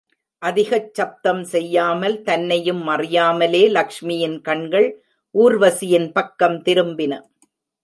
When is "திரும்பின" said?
6.61-7.13